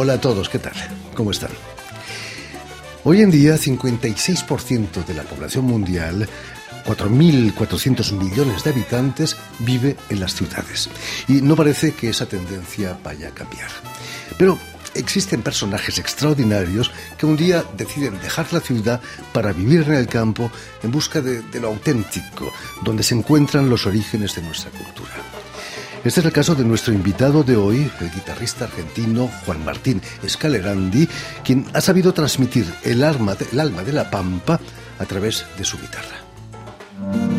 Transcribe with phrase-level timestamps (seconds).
[0.00, 0.74] Hola a todos, ¿qué tal?
[1.16, 1.50] ¿Cómo están?
[3.02, 6.28] Hoy en día, 56% de la población mundial
[6.86, 10.88] 4.400 millones de habitantes vive en las ciudades.
[11.26, 13.70] Y no parece que esa tendencia vaya a cambiar.
[14.38, 14.56] Pero
[14.94, 19.00] existen personajes extraordinarios que un día deciden dejar la ciudad
[19.32, 20.50] para vivir en el campo
[20.82, 25.12] en busca de, lo auténtico, donde se encuentran los orígenes de nuestra cultura.
[26.04, 31.08] Este es el caso de nuestro invitado de hoy, el guitarrista argentino Juan Martín Scalerandi,
[31.44, 34.60] quien ha sabido transmitir el alma de la pampa
[34.98, 37.37] a través de su guitarra.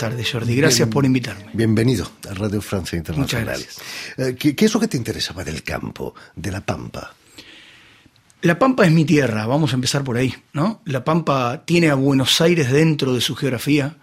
[0.00, 0.56] Tardes, Jordi.
[0.56, 1.44] Gracias Bien- por invitarme.
[1.52, 3.58] Bienvenido a Radio Francia Internacional.
[3.58, 3.78] Muchas
[4.16, 7.14] Eh, ¿qué, qué es lo que te interesaba del campo, de la pampa?
[8.42, 10.80] La Pampa es mi tierra, vamos a empezar por ahí, ¿no?
[10.86, 13.96] La Pampa tiene a Buenos Aires dentro de su geografía,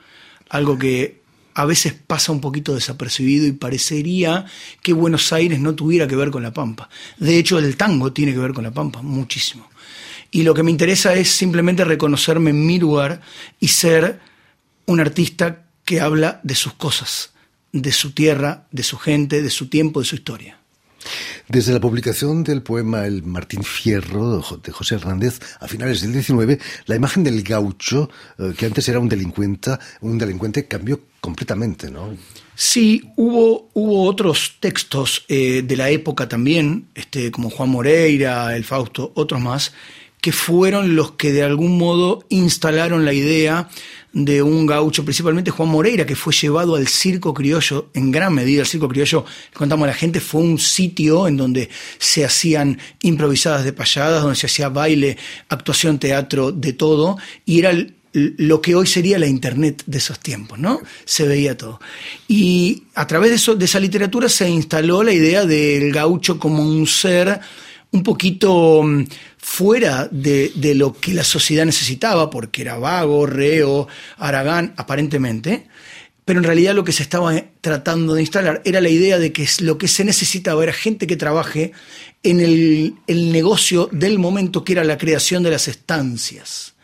[0.50, 1.22] algo que
[1.56, 4.46] a veces pasa un poquito desapercibido y parecería
[4.84, 6.88] que Buenos Aires no tuviera que ver con la Pampa.
[7.18, 9.68] De hecho, el tango tiene que ver con la Pampa, muchísimo.
[10.30, 13.22] Y lo que me interesa es simplemente reconocerme en mi lugar
[13.60, 14.20] y ser
[14.86, 17.32] un artista que habla de sus cosas,
[17.72, 20.60] de su tierra, de su gente, de su tiempo, de su historia.
[21.48, 26.60] Desde la publicación del poema El Martín Fierro de José Hernández a finales del 19,
[26.88, 32.18] la imagen del gaucho, eh, que antes era un delincuente, un delincuente cambió completamente, ¿no?
[32.54, 38.66] Sí, hubo, hubo otros textos eh, de la época también, este, como Juan Moreira, el
[38.66, 39.72] Fausto, otros más,
[40.22, 43.70] que fueron los que de algún modo instalaron la idea
[44.14, 48.62] de un gaucho, principalmente Juan Moreira, que fue llevado al circo criollo, en gran medida
[48.62, 51.70] el circo criollo, contamos a la gente, fue un sitio en donde
[52.00, 55.18] se hacían improvisadas de payadas, donde se hacía baile,
[55.50, 57.74] actuación, teatro, de todo, y era
[58.14, 60.82] lo que hoy sería la internet de esos tiempos, ¿no?
[61.06, 61.80] Se veía todo.
[62.28, 66.64] Y a través de, eso, de esa literatura se instaló la idea del gaucho como
[66.64, 67.40] un ser
[67.92, 69.04] un poquito mm,
[69.50, 73.88] fuera de, de lo que la sociedad necesitaba, porque era vago, reo,
[74.18, 75.68] aragán, aparentemente,
[76.26, 79.32] pero en realidad lo que se estaba eh, tratando de instalar era la idea de
[79.32, 81.72] que lo que se necesitaba era gente que trabaje
[82.24, 86.76] en el, el negocio del momento que era la creación de las estancias.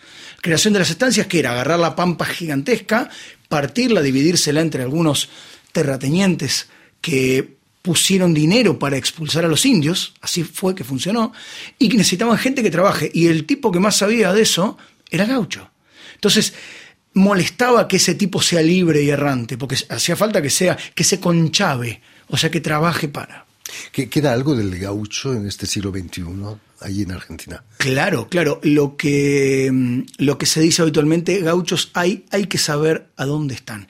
[0.41, 3.09] Creación de las estancias que era agarrar la pampa gigantesca,
[3.50, 5.30] partirla, dividírsela entre algunos
[5.74, 6.69] terratenientes
[7.01, 11.33] que pusieron dinero para expulsar a los indios, así fue que funcionó,
[11.77, 13.11] y que necesitaban gente que trabaje.
[13.13, 14.77] Y el tipo que más sabía de eso
[15.11, 15.69] era Gaucho.
[16.16, 16.53] Entonces,
[17.13, 21.19] molestaba que ese tipo sea libre y errante, porque hacía falta que sea, que se
[21.19, 23.45] conchave, o sea, que trabaje para.
[23.91, 26.23] ¿Qué- ¿Queda algo del gaucho en este siglo XXI,
[26.81, 27.63] allí en Argentina?
[27.77, 28.59] Claro, claro.
[28.63, 33.55] Lo que, mm, lo que se dice habitualmente, gauchos hay, hay que saber a dónde
[33.55, 33.88] están.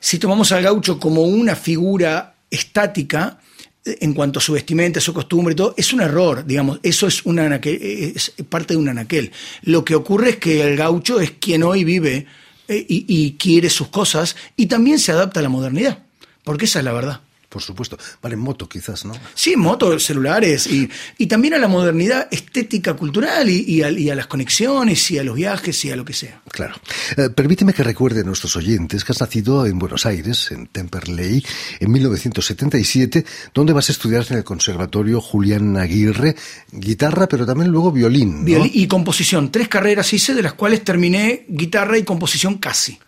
[0.00, 3.40] Si tomamos al gaucho como una figura estática,
[3.84, 7.06] eh, en cuanto a su vestimenta, su costumbre y todo, es un error, digamos, eso
[7.08, 9.32] es, un anaquel, es parte de un anaquel.
[9.62, 12.26] Lo que ocurre es que el gaucho es quien hoy vive
[12.68, 16.04] eh, y quiere sus cosas y también se adapta a la modernidad,
[16.44, 17.20] porque esa es la verdad.
[17.52, 17.98] Por supuesto.
[18.22, 19.12] Vale, en moto quizás, ¿no?
[19.34, 20.88] Sí, motos, celulares y,
[21.18, 25.18] y también a la modernidad estética cultural y, y a, y a las conexiones y
[25.18, 26.40] a los viajes y a lo que sea.
[26.48, 26.74] Claro.
[27.18, 31.44] Eh, permíteme que recuerde a nuestros oyentes que has nacido en Buenos Aires, en Temperley,
[31.78, 36.34] en 1977, donde vas a estudiar en el Conservatorio Julián Aguirre,
[36.70, 38.40] guitarra, pero también luego violín.
[38.40, 38.44] ¿no?
[38.44, 42.98] Violín y composición, tres carreras hice, de las cuales terminé guitarra y composición casi.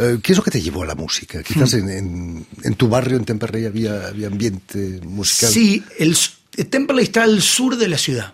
[0.00, 1.42] Eh, ¿Qué es lo que te llevó a la música?
[1.42, 5.50] Quizás en, en- en tu barrio, en Temperley, había, había ambiente musical.
[5.52, 6.30] Sí, el, s-
[6.70, 8.32] Temperley está al sur de la ciudad,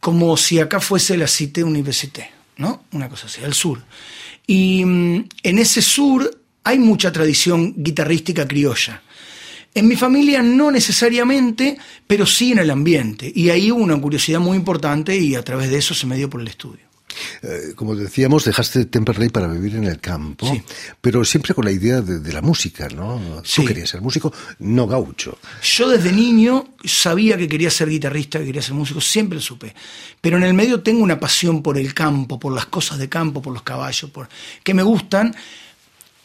[0.00, 2.84] como si acá fuese la Cité Université, ¿no?
[2.92, 3.82] Una cosa así, al sur.
[4.46, 6.30] Y mm, en ese sur
[6.64, 9.02] hay mucha tradición guitarrística criolla.
[9.74, 11.76] En mi familia no necesariamente,
[12.06, 13.30] pero sí en el ambiente.
[13.34, 16.30] Y ahí hubo una curiosidad muy importante y a través de eso se me dio
[16.30, 16.86] por el estudio.
[17.42, 20.62] Eh, como decíamos, dejaste Temperley para vivir en el campo, Sí.
[21.00, 23.42] pero siempre con la idea de, de la música, ¿no?
[23.44, 23.62] Sí.
[23.62, 25.38] Tú querías ser músico, no gaucho.
[25.62, 29.74] Yo desde niño sabía que quería ser guitarrista, que quería ser músico, siempre lo supe.
[30.20, 33.42] Pero en el medio tengo una pasión por el campo, por las cosas de campo,
[33.42, 34.28] por los caballos, por
[34.62, 35.34] que me gustan.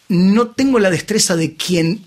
[0.09, 2.03] No tengo la destreza de quien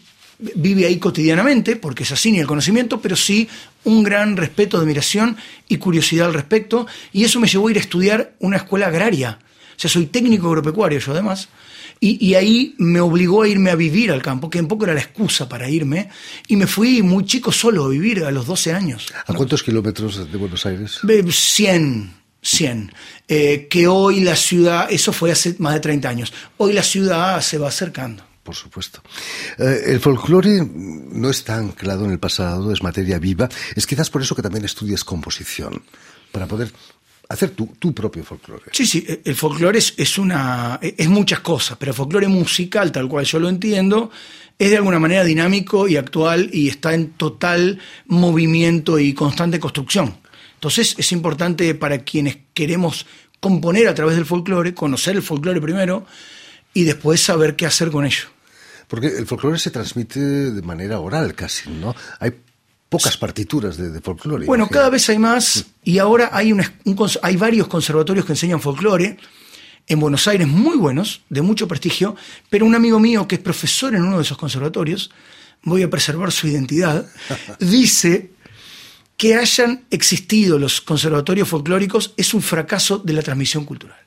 [0.57, 3.49] vive ahí cotidianamente, porque es así ni el conocimiento, pero sí
[3.85, 5.37] un gran respeto, admiración
[5.69, 6.87] y curiosidad al respecto.
[7.13, 9.39] Y eso me llevó a ir a estudiar una escuela agraria.
[9.77, 11.49] O sea, soy técnico agropecuario yo además.
[12.01, 14.95] Y, y ahí me obligó a irme a vivir al campo, que un poco era
[14.95, 16.11] la excusa para irme.
[16.49, 19.07] Y me fui muy chico solo a vivir a los 12 años.
[19.27, 21.01] ¿A cuántos kilómetros de Buenos Aires?
[21.09, 22.93] Eh, 100, 100.
[23.27, 27.41] Eh, que hoy la ciudad, eso fue hace más de 30 años, hoy la ciudad
[27.41, 28.25] se va acercando.
[28.43, 29.03] Por supuesto.
[29.59, 33.49] Eh, el folclore no está anclado en el pasado, es materia viva.
[33.75, 35.83] Es quizás por eso que también estudias composición,
[36.31, 36.71] para poder
[37.29, 38.65] hacer tu, tu propio folclore.
[38.73, 42.93] Sí, sí, eh, el folclore es, es una es muchas cosas, pero el folclore musical,
[42.93, 44.11] tal cual yo lo entiendo,
[44.59, 50.17] es de alguna manera dinámico y actual y está en total movimiento y constante construcción.
[50.55, 53.07] Entonces es importante para quienes queremos
[53.41, 56.07] componer a través del folclore, conocer el folclore primero
[56.73, 58.29] y después saber qué hacer con ello.
[58.89, 61.95] Porque el folclore se transmite de manera oral casi, ¿no?
[62.21, 62.33] Hay
[62.89, 64.47] pocas partituras de, de folclore.
[64.47, 64.75] Bueno, imagino.
[64.79, 69.17] cada vez hay más y ahora hay, una- un hay varios conservatorios que enseñan folclore
[69.87, 72.17] en Buenos Aires muy buenos, de mucho prestigio,
[72.49, 75.11] pero un amigo mío que es profesor en uno de esos conservatorios,
[75.63, 77.07] voy a preservar su identidad,
[77.61, 78.31] dice
[79.17, 83.99] que hayan existido los conservatorios folclóricos es un fracaso de la transmisión cultural.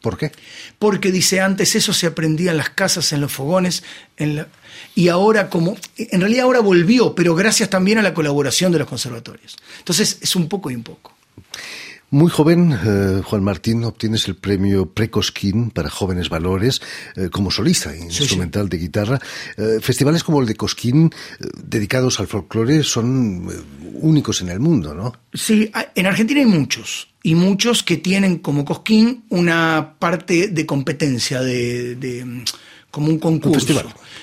[0.00, 0.30] ¿Por qué?
[0.78, 3.82] Porque dice antes eso se aprendía en las casas, en los fogones,
[4.16, 4.46] en la-
[4.94, 8.88] y ahora como, en realidad ahora volvió, pero gracias también a la colaboración de los
[8.88, 9.56] conservatorios.
[9.78, 11.14] Entonces es un poco y un poco.
[12.10, 16.80] Muy joven, eh, Juan Martín, obtienes el premio Precosquín para jóvenes valores
[17.16, 19.20] eh, como solista instrumental de guitarra.
[19.58, 21.10] Eh, festivales como el de Cosquín,
[21.62, 23.50] dedicados al folclore, son
[24.00, 25.12] únicos en el mundo, ¿no?
[25.32, 30.66] Sí, hay- en Argentina hay muchos, y muchos que tienen como Cosquín una parte de
[30.66, 32.44] competencia, de, de, mm,
[32.90, 33.58] como un concurso.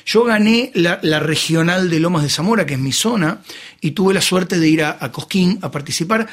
[0.06, 3.42] Yo gané la, la regional de Lomas de Zamora, que es mi zona,
[3.82, 6.28] y tuve la suerte de ir a, a Cosquín a participar,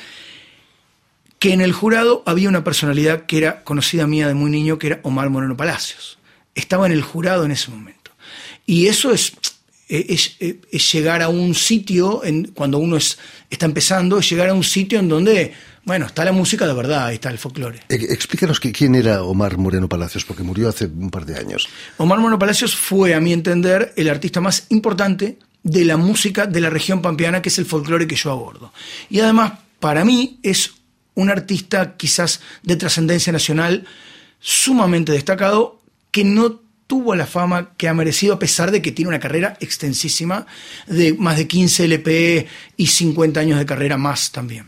[1.39, 4.87] que en el jurado había una personalidad que era conocida mía de muy niño, que
[4.89, 6.19] era Omar Moreno Palacios.
[6.55, 8.13] Estaba en el jurado en ese momento.
[8.67, 9.33] Y eso es,
[10.09, 13.19] es, es- es llegar a un sitio, en, cuando uno es,
[13.51, 15.53] está empezando, es llegar a un sitio en donde,
[15.85, 17.81] bueno, está la música de verdad, ahí está el folclore.
[17.89, 21.69] Eh, explícanos que- quién era Omar Moreno Palacios, porque murió hace un par de años.
[21.99, 26.61] Omar Moreno Palacios fue, a mi entender, el artista más importante de la música de
[26.61, 28.73] la región pampeana, que es el folclore que yo abordo.
[29.11, 30.73] Y además, para mí, es
[31.15, 33.85] un artista quizás de trascendencia nacional
[34.41, 35.81] sumamente destacado,
[36.11, 39.57] que no tuvo la fama que ha merecido, a pesar de que tiene una carrera
[39.61, 40.47] extensísima
[40.87, 42.47] de más de 15 LP
[42.77, 44.67] y 50 años de carrera más también.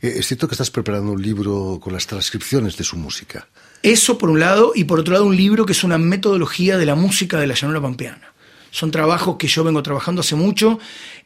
[0.00, 3.48] Eh, es cierto que estás preparando un libro con las transcripciones de su música.
[3.82, 6.86] Eso por un lado, y por otro lado un libro que es una metodología de
[6.86, 8.32] la música de la llanura pampeana.
[8.70, 10.78] Son trabajos que yo vengo trabajando hace mucho,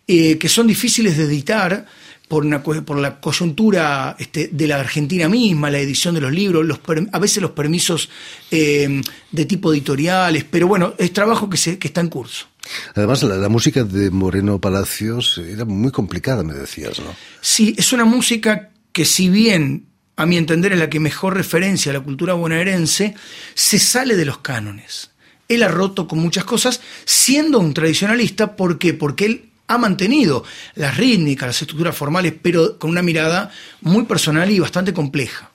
[0.06, 1.86] eh, que son difíciles de editar
[2.30, 6.30] por, una, cu- por la coyuntura este, de la Argentina misma, la edición de los
[6.30, 6.78] libros, los
[7.10, 8.08] a veces los permisos
[8.52, 12.46] eh, de tipo editoriales, pero bueno, es trabajo que, se, que está en curso.
[12.94, 17.16] Además, la, la música de Moreno Palacios era muy complicada, me decías, ¿no?
[17.40, 21.90] Sí, es una música que si bien, a mi entender, es la que mejor referencia
[21.90, 23.16] a la cultura bonaerense,
[23.54, 25.10] se sale de los cánones.
[25.48, 28.94] Él ha roto con muchas cosas, siendo un tradicionalista, ¿por qué?
[28.94, 30.42] Porque él ha mantenido
[30.74, 33.50] las rítmicas, las estructuras formales, pero con una mirada
[33.82, 35.50] muy personal y bastante compleja.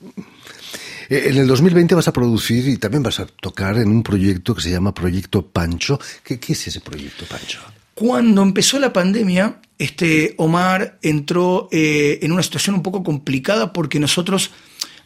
[1.10, 4.54] Eh, En el 2020 vas a producir y también vas a tocar en un proyecto
[4.54, 6.00] que se llama Proyecto Pancho.
[6.24, 7.60] ¿Qué, qué es ese Proyecto Pancho?
[7.94, 14.00] Cuando empezó la pandemia, este, Omar entró eh, en una situación un poco complicada porque
[14.00, 14.50] nosotros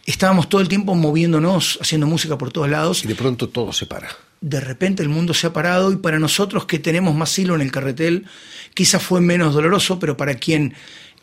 [0.06, 3.04] estábamos todo el tiempo moviéndonos, haciendo música por todos lados.
[3.04, 4.08] Y de pronto todo se para.
[4.40, 7.60] De repente el mundo se ha parado y para nosotros que tenemos más hilo en
[7.60, 8.26] el carretel,
[8.74, 10.74] quizás fue menos doloroso, pero para quien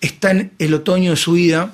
[0.02, 1.74] está en el otoño de su vida,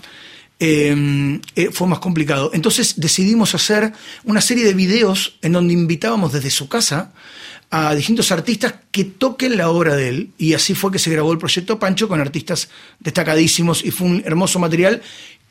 [0.60, 2.52] eh, eh, fue más complicado.
[2.54, 3.92] Entonces decidimos hacer
[4.24, 7.12] una serie de videos en donde invitábamos desde su casa
[7.70, 10.30] a distintos artistas que toquen la obra de él.
[10.38, 12.70] Y así fue que se grabó el proyecto Pancho con artistas
[13.00, 15.02] destacadísimos y fue un hermoso material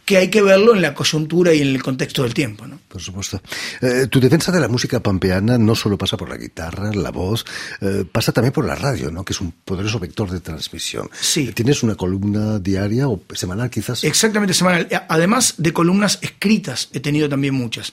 [0.04, 2.66] que hay que verlo en la coyuntura y en el contexto del tiempo.
[2.66, 2.78] ¿no?
[2.88, 3.40] Por supuesto.
[3.80, 7.44] Eh, tu defensa de la música pampeana no solo pasa por la guitarra, la voz,
[7.80, 9.24] eh, pasa también por la radio, ¿no?
[9.24, 11.08] que es un poderoso vector de transmisión.
[11.18, 11.52] Sí.
[11.52, 14.04] ¿Tienes una columna diaria o semanal quizás?
[14.04, 14.88] Exactamente, semanal.
[15.08, 17.92] Además de columnas escritas, he tenido también muchas.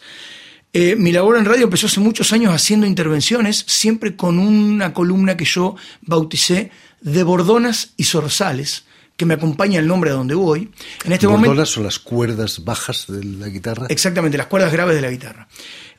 [0.72, 5.36] Eh, mi labor en radio empezó hace muchos años haciendo intervenciones, siempre con una columna
[5.36, 6.70] que yo bauticé
[7.02, 8.84] de bordonas y zorzales,
[9.20, 10.72] que me acompaña el nombre a donde voy.
[11.04, 13.88] En este momento son las cuerdas bajas de la guitarra.
[13.90, 15.50] Exactamente, las cuerdas graves de la guitarra.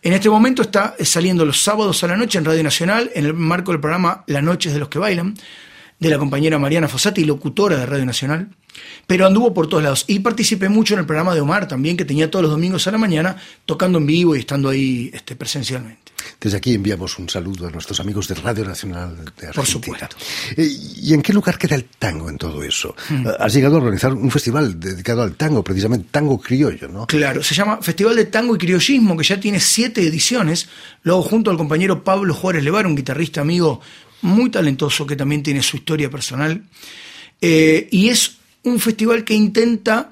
[0.01, 3.35] En este momento está saliendo los sábados a la noche en Radio Nacional, en el
[3.35, 5.35] marco del programa Las Noches de los que Bailan,
[5.99, 8.49] de la compañera Mariana Fossati, locutora de Radio Nacional,
[9.07, 10.07] pero anduvo por todos lados.
[10.09, 12.91] Y participé mucho en el programa de Omar también, que tenía todos los domingos a
[12.91, 13.37] la mañana,
[13.67, 16.11] tocando en vivo y estando ahí este, presencialmente.
[16.41, 19.53] Desde aquí enviamos un saludo a nuestros amigos de Radio Nacional de Argentina.
[19.53, 20.17] Por supuesto.
[20.57, 20.67] Eh,
[21.03, 22.97] ¿Y en qué lugar queda el tango en todo eso?
[23.11, 23.27] Hmm.
[23.27, 27.07] Eh, has llegado a organizar un festival dedicado al tango, precisamente tango criollo, ¿no?
[27.07, 30.67] Claro, se llama Festival de Tango y Criollismo, que ya tiene siete ediciones.
[31.03, 33.83] Luego junto al compañero Pablo Juárez Levar, un guitarrista amigo
[34.23, 36.63] muy talentoso que también tiene su historia personal.
[37.43, 40.11] Eh, y es un festival que intenta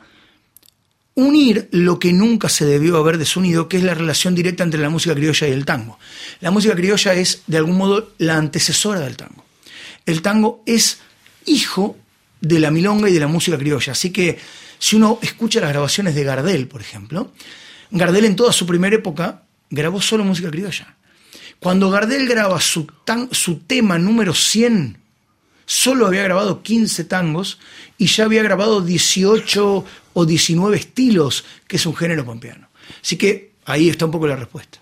[1.19, 4.89] unir lo que nunca se debió haber desunido, que es la relación directa entre la
[4.89, 5.99] música criolla y el tango.
[6.41, 9.45] La música criolla es, de algún modo, la antecesora del tango.
[10.07, 11.01] El tango es
[11.45, 11.97] hijo
[12.41, 13.93] de la milonga y de la música criolla.
[13.93, 14.39] Así que
[14.79, 17.33] si uno escucha las grabaciones de Gardel, por ejemplo,
[17.91, 20.95] Gardel en toda su primera época grabó solo música criolla.
[21.59, 22.87] Cuando Gardel graba su,
[23.67, 24.99] tema número 100,
[25.67, 27.59] solo había grabado 15 tangos
[27.99, 29.85] y ya había grabado 18
[30.19, 32.69] o 19 estilos, que es un género pampeano.
[33.01, 34.81] Así que ahí está un poco la respuesta.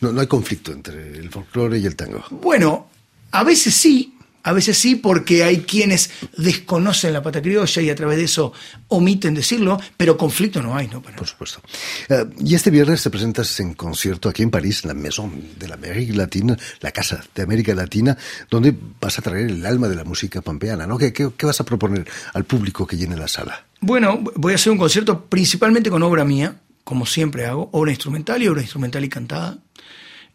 [0.00, 2.24] No, no hay conflicto entre el folclore y el tango.
[2.30, 2.88] Bueno,
[3.32, 4.14] a veces sí,
[4.44, 8.54] a veces sí, porque hay quienes desconocen la pata criolla y a través de eso
[8.88, 11.02] omiten decirlo, pero conflicto no hay, ¿no?
[11.02, 11.60] Por supuesto.
[12.08, 15.68] Eh, y este viernes te presentas en concierto aquí en París, en la Maison de
[15.68, 18.16] la América Latina, la Casa de América Latina,
[18.48, 20.96] donde vas a traer el alma de la música pampeana, ¿no?
[20.96, 23.67] ¿Qué, qué, qué vas a proponer al público que llene la sala?
[23.80, 28.42] Bueno, voy a hacer un concierto principalmente con obra mía, como siempre hago, obra instrumental
[28.42, 29.58] y obra instrumental y cantada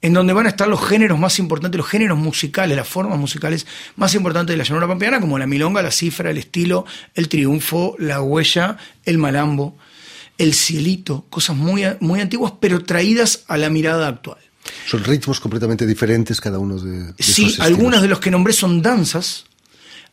[0.03, 3.65] en donde van a estar los géneros más importantes, los géneros musicales, las formas musicales
[3.95, 6.85] más importantes de la llanura pampeana, como la milonga, la cifra, el estilo,
[7.15, 9.77] el triunfo, la huella, el malambo,
[10.37, 14.39] el cielito, cosas muy, muy antiguas, pero traídas a la mirada actual.
[14.85, 18.81] Son ritmos completamente diferentes cada uno de, de Sí, algunos de los que nombré son
[18.81, 19.45] danzas,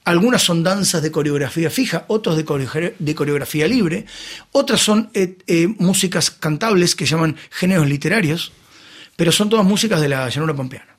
[0.05, 4.07] algunas son danzas de coreografía fija, otros de, de coreografía libre,
[4.53, 8.53] otras son eh, eh, músicas cantables que llaman géneros literarios,
[9.17, 10.97] pero son todas músicas de la llanura pampeana.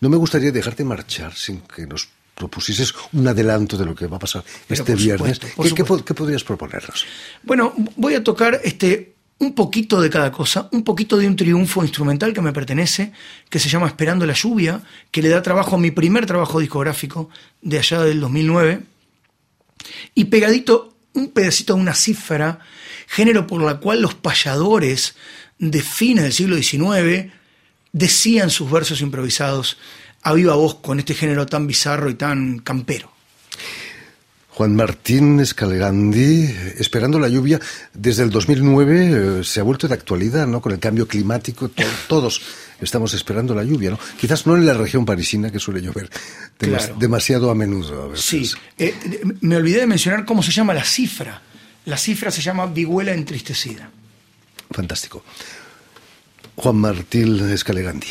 [0.00, 4.16] No me gustaría dejarte marchar sin que nos propusieses un adelanto de lo que va
[4.16, 5.38] a pasar este viernes.
[5.38, 7.04] ¿Qué, podrías proponernos?
[7.42, 11.82] Bueno, voy a tocar este un poquito de cada cosa, un poquito de un triunfo
[11.82, 13.12] instrumental que me pertenece,
[13.48, 17.30] que se llama Esperando la lluvia, que le da trabajo a mi primer trabajo discográfico
[17.62, 18.82] de allá del 2009,
[20.14, 22.60] y pegadito un pedacito de una cifra,
[23.08, 25.16] género por la cual los payadores
[25.58, 27.32] de fines del siglo XIX
[27.92, 29.78] decían sus versos improvisados
[30.22, 33.10] a viva voz con este género tan bizarro y tan campero.
[34.52, 37.60] Juan Martín Escalegandi, esperando la lluvia,
[37.94, 40.60] desde el 2009 eh, se ha vuelto de actualidad, ¿no?
[40.60, 41.70] Con el cambio climático,
[42.08, 42.42] todos
[42.80, 43.98] estamos esperando la lluvia, ¿no?
[44.18, 46.10] Quizás no en la región parisina, que suele llover
[46.98, 48.14] demasiado a menudo.
[48.16, 48.94] Sí, eh,
[49.40, 51.40] me olvidé de mencionar cómo se llama la cifra.
[51.86, 53.90] La cifra se llama vihuela entristecida.
[54.70, 55.24] Fantástico.
[56.56, 58.08] Juan Martín Escalegandi.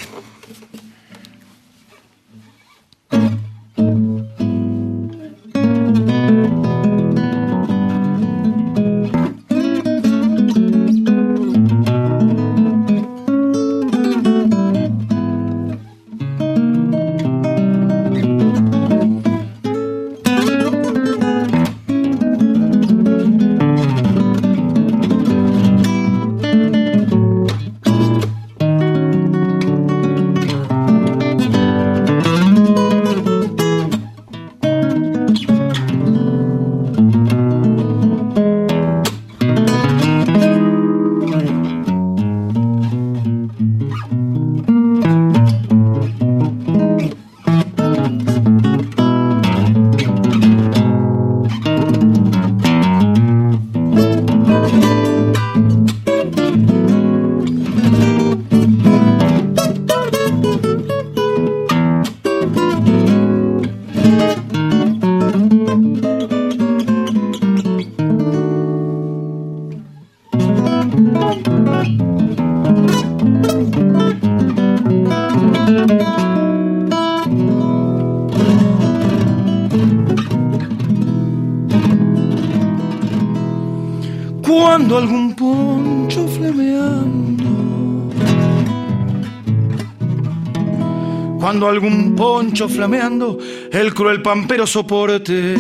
[91.40, 93.38] Cuando algún poncho flameando,
[93.72, 95.56] el cruel pampero soporte.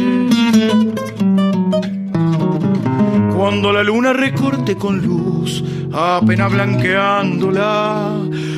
[3.33, 8.12] Cuando la luna recorte con luz, apenas blanqueando la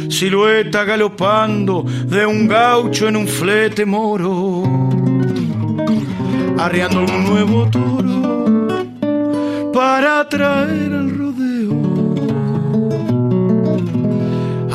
[0.09, 4.63] silueta galopando de un gaucho en un flete moro,
[6.57, 8.67] arreando un nuevo toro
[9.71, 11.30] para traer al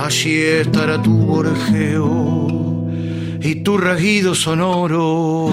[0.07, 2.47] Allí estará tu borjeo
[3.41, 5.51] y tu rajido sonoro.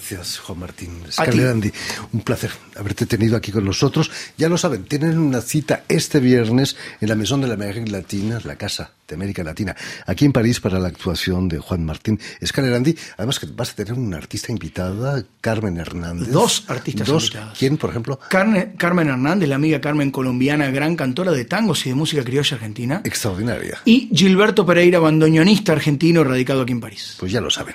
[0.00, 1.70] Gracias, Juan Martín Scalerandi.
[2.14, 4.10] Un placer haberte tenido aquí con nosotros.
[4.38, 8.40] Ya lo saben, tienen una cita este viernes en la Maison de la América Latina,
[8.42, 9.76] la Casa de América Latina,
[10.06, 12.96] aquí en París para la actuación de Juan Martín Scalerandi.
[13.18, 16.30] Además que vas a tener una artista invitada, Carmen Hernández.
[16.30, 17.24] Dos artistas Dos.
[17.24, 17.58] invitadas.
[17.58, 18.18] ¿Quién, por ejemplo?
[18.30, 23.02] Carmen Hernández, la amiga Carmen colombiana, gran cantora de tangos y de música criolla argentina.
[23.04, 23.80] Extraordinaria.
[23.84, 27.16] Y Gilberto Pereira, bandoneonista argentino radicado aquí en París.
[27.18, 27.74] Pues ya lo saben.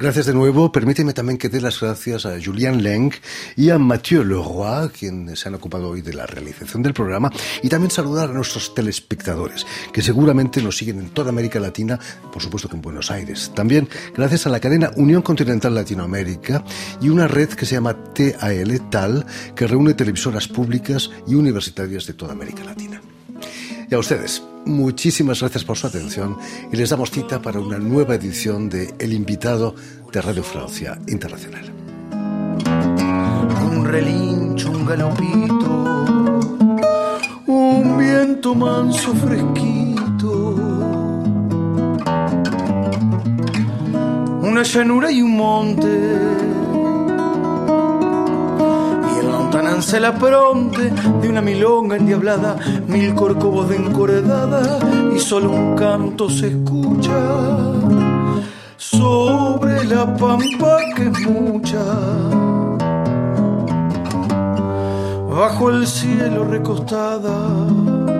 [0.00, 0.72] Gracias de nuevo.
[0.72, 3.12] Permíteme también que dé las gracias a Julien Leng
[3.56, 7.30] y a Mathieu Leroy, quienes se han ocupado hoy de la realización del programa,
[7.62, 11.98] y también saludar a nuestros telespectadores, que seguramente nos siguen en toda América Latina,
[12.32, 13.52] por supuesto que en Buenos Aires.
[13.54, 16.64] También gracias a la cadena Unión Continental Latinoamérica
[17.00, 22.14] y una red que se llama TAL, TAL, que reúne televisoras públicas y universitarias de
[22.14, 23.00] toda América Latina.
[23.90, 26.36] Y a ustedes, muchísimas gracias por su atención
[26.70, 29.74] y les damos cita para una nueva edición de El invitado
[30.12, 31.72] de Radio Francia Internacional.
[33.72, 36.04] Un relincho, un galopito,
[37.48, 40.54] un viento manso fresquito,
[44.40, 46.59] una llanura y un monte.
[49.80, 54.78] En lontananza la pronte de una milonga endiablada, mil corcovos de encordada
[55.14, 57.18] y solo un canto se escucha
[58.76, 61.82] sobre la pampa que es mucha.
[65.30, 68.19] Bajo el cielo recostada.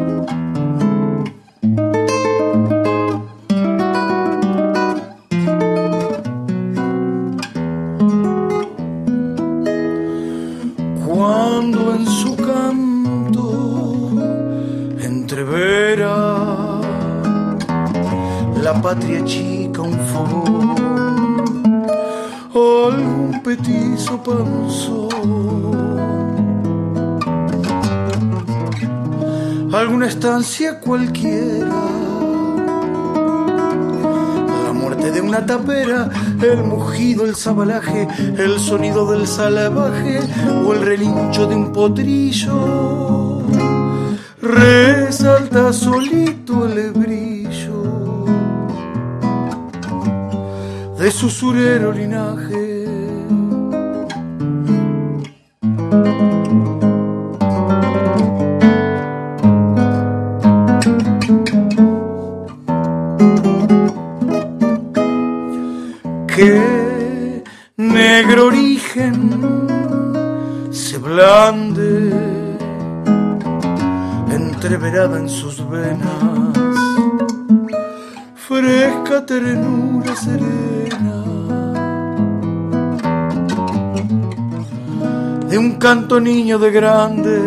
[18.83, 21.85] Patria chica un fogón,
[22.55, 25.11] algún petizo panzón.
[29.73, 31.75] alguna estancia cualquiera.
[34.65, 36.11] La muerte de una tapera,
[36.43, 40.21] el mugido, el sabalaje, el sonido del salvaje
[40.65, 43.43] o el relincho de un potrillo.
[44.43, 47.40] Resalta solito el brillo
[51.11, 52.81] surero linaje.
[66.35, 67.43] que
[67.77, 69.15] negro origen
[70.71, 72.11] se blande
[74.31, 76.50] entreverada en sus venas,
[85.51, 87.43] de un canto niño de grandes.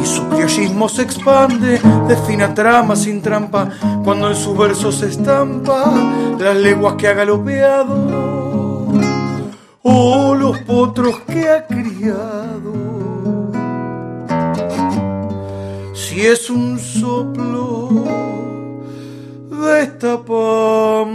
[0.00, 3.68] Y su criollismo se expande de fina trama sin trampa
[4.04, 5.92] cuando en sus versos se estampa
[6.38, 8.86] las leguas que ha galopeado.
[9.82, 12.72] O los potros que ha criado.
[15.94, 17.88] Si es un soplo
[19.50, 21.06] de esta paz